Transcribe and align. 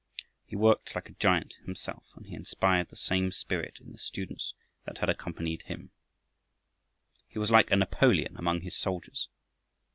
He 0.47 0.55
worked 0.55 0.95
like 0.95 1.09
a 1.09 1.13
giant 1.13 1.53
himself, 1.63 2.07
and 2.15 2.25
he 2.25 2.33
inspired 2.33 2.89
the 2.89 2.95
same 2.95 3.31
spirit 3.31 3.77
in 3.79 3.91
the 3.91 3.99
students 3.99 4.55
that 4.85 5.07
accompanied 5.11 5.61
him. 5.67 5.91
He 7.27 7.37
was 7.37 7.51
like 7.51 7.69
a 7.69 7.75
Napoleon 7.75 8.35
among 8.35 8.61
his 8.61 8.75
soldiers. 8.75 9.27